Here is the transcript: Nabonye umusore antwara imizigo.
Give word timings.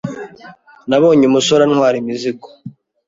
Nabonye 0.89 1.23
umusore 1.27 1.61
antwara 1.65 1.95
imizigo. 2.01 2.47